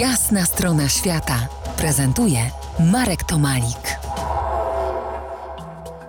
Jasna 0.00 0.44
strona 0.44 0.88
świata 0.88 1.48
prezentuje 1.78 2.38
Marek 2.92 3.24
Tomalik. 3.24 3.98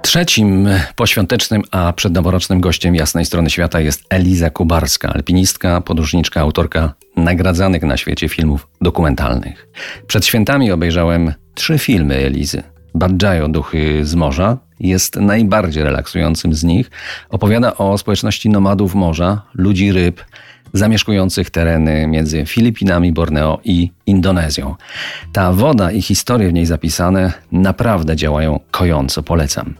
Trzecim 0.01 0.69
poświątecznym, 0.95 1.61
a 1.71 1.93
przednoworocznym 1.93 2.61
gościem 2.61 2.95
jasnej 2.95 3.25
strony 3.25 3.49
świata 3.49 3.79
jest 3.79 4.03
Eliza 4.09 4.49
Kubarska, 4.49 5.13
alpinistka, 5.13 5.81
podróżniczka, 5.81 6.41
autorka 6.41 6.93
nagradzanych 7.15 7.83
na 7.83 7.97
świecie 7.97 8.29
filmów 8.29 8.67
dokumentalnych. 8.81 9.67
Przed 10.07 10.25
świętami 10.25 10.71
obejrzałem 10.71 11.33
trzy 11.53 11.79
filmy 11.79 12.15
Elizy. 12.15 12.63
Badżajo, 12.93 13.47
Duchy 13.47 14.05
z 14.05 14.15
Morza, 14.15 14.57
jest 14.79 15.15
najbardziej 15.15 15.83
relaksującym 15.83 16.53
z 16.53 16.63
nich. 16.63 16.91
Opowiada 17.29 17.77
o 17.77 17.97
społeczności 17.97 18.49
nomadów 18.49 18.95
morza, 18.95 19.41
ludzi 19.53 19.91
ryb, 19.91 20.23
zamieszkujących 20.77 21.49
tereny 21.49 22.07
między 22.07 22.45
Filipinami, 22.45 23.11
Borneo 23.11 23.59
i 23.63 23.91
Indonezją. 24.05 24.75
Ta 25.33 25.53
woda 25.53 25.91
i 25.91 26.01
historie 26.01 26.49
w 26.49 26.53
niej 26.53 26.65
zapisane 26.65 27.33
naprawdę 27.51 28.15
działają 28.15 28.59
kojąco, 28.71 29.23
polecam. 29.23 29.73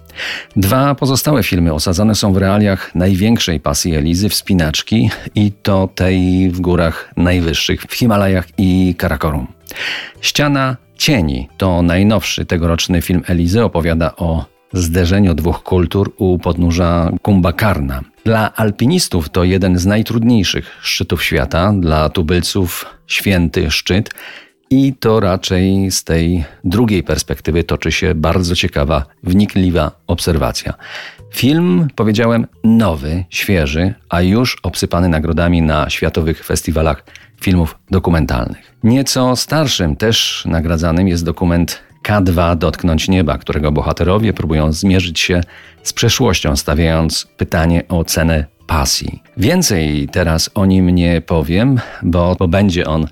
Dwa 0.56 0.96
pozostałe 0.96 1.44
filmy 1.44 1.74
osadzone 1.74 2.16
są 2.16 2.34
w 2.34 2.38
realiach 2.38 2.96
największej 2.96 3.60
pasji 3.60 3.96
Elizy, 3.96 4.30
wspinaczki 4.30 5.10
i 5.36 5.52
to 5.52 5.90
tej 5.96 6.50
w 6.50 6.60
górach 6.60 7.12
najwyższych, 7.18 7.82
w 7.82 7.94
Himalajach 7.94 8.48
i 8.58 8.96
Karakorum. 8.98 9.48
Ściana 10.22 10.78
Cieni 10.98 11.50
to 11.58 11.82
najnowszy 11.82 12.46
tegoroczny 12.46 13.02
film 13.02 13.24
Elizy, 13.28 13.64
opowiada 13.64 14.16
o 14.16 14.46
zderzeniu 14.74 15.34
dwóch 15.34 15.64
kultur 15.64 16.14
u 16.18 16.40
podnóża 16.40 17.12
Kumbakarna. 17.22 18.02
Dla 18.26 18.56
alpinistów 18.56 19.30
to 19.30 19.44
jeden 19.44 19.78
z 19.78 19.86
najtrudniejszych 19.86 20.78
szczytów 20.82 21.24
świata, 21.24 21.74
dla 21.80 22.10
tubylców 22.10 22.86
święty 23.08 23.72
szczyt. 23.72 24.10
I 24.70 24.94
to 25.00 25.20
raczej 25.20 25.92
z 25.92 26.04
tej 26.04 26.46
drugiej 26.64 27.04
perspektywy 27.04 27.64
toczy 27.64 27.92
się 27.92 28.16
bardzo 28.16 28.56
ciekawa, 28.56 29.06
wnikliwa 29.24 29.92
obserwacja. 30.08 30.74
Film, 31.34 31.88
powiedziałem, 31.96 32.48
nowy, 32.64 33.24
świeży, 33.30 33.94
a 34.10 34.22
już 34.22 34.58
obsypany 34.64 35.10
nagrodami 35.10 35.62
na 35.62 35.90
światowych 35.90 36.46
festiwalach 36.46 37.04
filmów 37.42 37.76
dokumentalnych. 37.92 38.76
Nieco 38.84 39.36
starszym, 39.36 39.96
też 39.96 40.44
nagradzanym 40.46 41.08
jest 41.08 41.26
dokument 41.26 41.87
K2 42.08 42.56
Dotknąć 42.56 43.08
Nieba, 43.08 43.38
którego 43.38 43.72
bohaterowie 43.72 44.34
próbują 44.34 44.72
zmierzyć 44.72 45.20
się 45.20 45.42
z 45.84 45.94
przeszłością, 45.94 46.56
stawiając 46.56 47.28
pytanie 47.38 47.84
o 47.90 48.04
cenę 48.04 48.46
pasji. 48.68 49.24
Więcej 49.38 50.10
teraz 50.12 50.50
o 50.56 50.66
nim 50.66 50.90
nie 50.90 51.22
powiem, 51.22 51.80
bo, 52.04 52.36
bo 52.40 52.48
będzie 52.48 52.86
on 52.86 53.08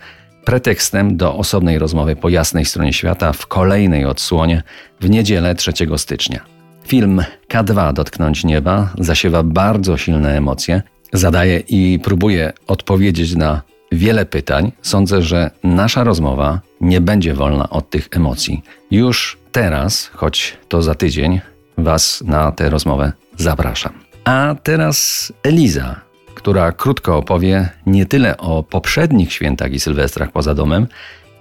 pretekstem 0.46 1.18
do 1.18 1.36
osobnej 1.36 1.80
rozmowy 1.80 2.16
po 2.16 2.30
jasnej 2.30 2.66
stronie 2.66 2.94
świata 2.94 3.34
w 3.34 3.48
kolejnej 3.48 4.06
odsłonie 4.06 4.64
w 5.02 5.10
niedzielę 5.10 5.56
3 5.56 5.72
stycznia. 5.98 6.40
Film 6.88 7.24
K2 7.50 7.94
Dotknąć 7.94 8.44
Nieba 8.44 8.90
zasiewa 9.00 9.44
bardzo 9.44 9.98
silne 9.98 10.38
emocje, 10.38 10.82
zadaje 11.14 11.60
i 11.60 12.00
próbuje 12.04 12.54
odpowiedzieć 12.68 13.36
na 13.36 13.62
wiele 13.96 14.26
pytań. 14.26 14.72
Sądzę, 14.82 15.22
że 15.22 15.52
nasza 15.64 16.04
rozmowa 16.04 16.60
nie 16.82 17.02
będzie 17.02 17.34
wolna 17.34 17.70
od 17.70 17.90
tych 17.90 18.08
emocji. 18.12 18.64
Już 18.92 19.38
teraz, 19.52 20.12
choć 20.14 20.58
to 20.68 20.82
za 20.82 20.96
tydzień, 20.96 21.42
Was 21.78 22.24
na 22.26 22.52
tę 22.52 22.70
rozmowę 22.70 23.12
zapraszam. 23.38 23.94
A 24.24 24.56
teraz 24.64 25.34
Eliza, 25.44 25.96
która 26.36 26.72
krótko 26.72 27.18
opowie 27.18 27.70
nie 27.86 28.06
tyle 28.06 28.38
o 28.38 28.64
poprzednich 28.64 29.34
świętach 29.34 29.72
i 29.72 29.80
sylwestrach 29.80 30.32
poza 30.32 30.54
domem, 30.54 30.88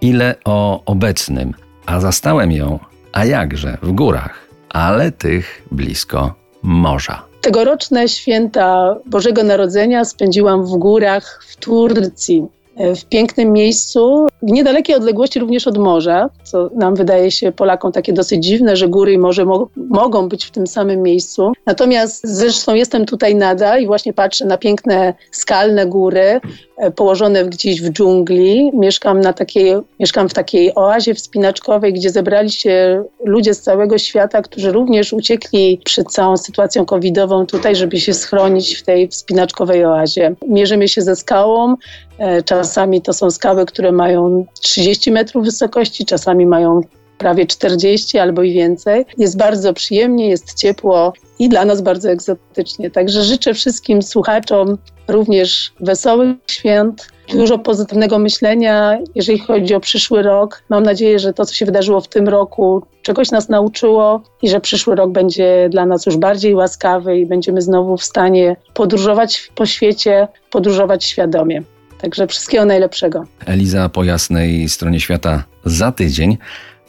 ile 0.00 0.34
o 0.44 0.84
obecnym. 0.84 1.54
A 1.86 2.00
zastałem 2.00 2.52
ją, 2.52 2.78
a 3.12 3.24
jakże, 3.24 3.78
w 3.82 3.92
górach, 3.92 4.48
ale 4.68 5.12
tych 5.12 5.62
blisko 5.70 6.34
morza. 6.62 7.33
Tegoroczne 7.44 8.08
święta 8.08 8.96
Bożego 9.06 9.42
Narodzenia 9.42 10.04
spędziłam 10.04 10.66
w 10.66 10.70
górach 10.70 11.44
w 11.48 11.56
Turcji. 11.56 12.46
E, 12.76 12.94
w 12.94 13.04
pięknym 13.04 13.52
miejscu, 13.52 14.26
w 14.44 14.50
niedalekiej 14.50 14.96
odległości 14.96 15.40
również 15.40 15.66
od 15.66 15.78
morza, 15.78 16.30
co 16.42 16.70
nam 16.74 16.94
wydaje 16.94 17.30
się 17.30 17.52
Polakom 17.52 17.92
takie 17.92 18.12
dosyć 18.12 18.44
dziwne, 18.44 18.76
że 18.76 18.88
góry 18.88 19.12
i 19.12 19.18
morze 19.18 19.44
mo 19.44 19.68
mogą 19.76 20.28
być 20.28 20.44
w 20.44 20.50
tym 20.50 20.66
samym 20.66 21.02
miejscu. 21.02 21.52
Natomiast 21.66 22.20
zresztą 22.24 22.74
jestem 22.74 23.06
tutaj 23.06 23.34
nadal 23.34 23.82
i 23.82 23.86
właśnie 23.86 24.12
patrzę 24.12 24.44
na 24.44 24.58
piękne 24.58 25.14
skalne 25.30 25.86
góry 25.86 26.40
e, 26.76 26.90
położone 26.90 27.44
gdzieś 27.44 27.82
w 27.82 27.90
dżungli. 27.90 28.70
Mieszkam, 28.74 29.20
na 29.20 29.32
takiej, 29.32 29.74
mieszkam 30.00 30.28
w 30.28 30.34
takiej 30.34 30.72
oazie 30.74 31.14
wspinaczkowej, 31.14 31.92
gdzie 31.92 32.10
zebrali 32.10 32.50
się 32.50 33.04
ludzie 33.24 33.54
z 33.54 33.60
całego 33.60 33.98
świata, 33.98 34.42
którzy 34.42 34.72
również 34.72 35.12
uciekli 35.12 35.80
przed 35.84 36.12
całą 36.12 36.36
sytuacją 36.36 36.84
covidową 36.84 37.46
tutaj, 37.46 37.76
żeby 37.76 38.00
się 38.00 38.14
schronić 38.14 38.74
w 38.74 38.82
tej 38.82 39.08
wspinaczkowej 39.08 39.84
oazie. 39.84 40.34
Mierzymy 40.48 40.88
się 40.88 41.02
ze 41.02 41.16
skałą, 41.16 41.76
e, 42.18 42.42
Czasami 42.42 43.02
to 43.02 43.12
są 43.12 43.30
skały, 43.30 43.66
które 43.66 43.92
mają 43.92 44.33
30 44.60 45.12
metrów 45.12 45.44
wysokości, 45.44 46.04
czasami 46.04 46.46
mają 46.46 46.80
prawie 47.18 47.46
40 47.46 48.18
albo 48.18 48.42
i 48.42 48.52
więcej. 48.52 49.06
Jest 49.18 49.36
bardzo 49.36 49.72
przyjemnie, 49.72 50.28
jest 50.28 50.54
ciepło 50.54 51.12
i 51.38 51.48
dla 51.48 51.64
nas 51.64 51.82
bardzo 51.82 52.10
egzotycznie. 52.10 52.90
Także 52.90 53.22
życzę 53.22 53.54
wszystkim 53.54 54.02
słuchaczom 54.02 54.78
również 55.08 55.72
wesołych 55.80 56.36
świąt, 56.50 57.08
dużo 57.28 57.58
pozytywnego 57.58 58.18
myślenia, 58.18 58.98
jeżeli 59.14 59.38
chodzi 59.38 59.74
o 59.74 59.80
przyszły 59.80 60.22
rok. 60.22 60.62
Mam 60.68 60.82
nadzieję, 60.82 61.18
że 61.18 61.32
to, 61.32 61.46
co 61.46 61.54
się 61.54 61.66
wydarzyło 61.66 62.00
w 62.00 62.08
tym 62.08 62.28
roku, 62.28 62.82
czegoś 63.02 63.30
nas 63.30 63.48
nauczyło 63.48 64.22
i 64.42 64.48
że 64.48 64.60
przyszły 64.60 64.94
rok 64.94 65.10
będzie 65.10 65.68
dla 65.70 65.86
nas 65.86 66.06
już 66.06 66.16
bardziej 66.16 66.54
łaskawy 66.54 67.18
i 67.18 67.26
będziemy 67.26 67.62
znowu 67.62 67.96
w 67.96 68.04
stanie 68.04 68.56
podróżować 68.74 69.50
po 69.54 69.66
świecie, 69.66 70.28
podróżować 70.50 71.04
świadomie. 71.04 71.62
Także 72.04 72.26
wszystkiego 72.26 72.64
najlepszego. 72.64 73.24
Eliza 73.46 73.88
po 73.88 74.04
jasnej 74.04 74.68
stronie 74.68 75.00
świata 75.00 75.44
za 75.64 75.92
tydzień. 75.92 76.38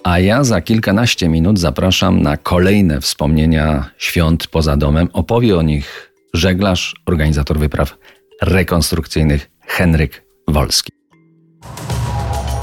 A 0.03 0.19
ja 0.19 0.43
za 0.43 0.61
kilkanaście 0.61 1.27
minut 1.27 1.59
zapraszam 1.59 2.21
na 2.21 2.37
kolejne 2.37 3.01
wspomnienia 3.01 3.89
świąt 3.97 4.47
poza 4.47 4.77
domem. 4.77 5.09
Opowie 5.13 5.57
o 5.57 5.61
nich 5.61 6.13
żeglarz, 6.33 6.95
organizator 7.05 7.59
wypraw 7.59 7.97
rekonstrukcyjnych 8.41 9.51
Henryk 9.67 10.25
Wolski. 10.47 10.91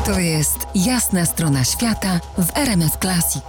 To 0.06 0.18
jest 0.18 0.58
jasna 0.74 1.26
strona 1.26 1.64
świata 1.64 2.20
w 2.38 2.56
RMS 2.56 2.98
Classic. 3.00 3.44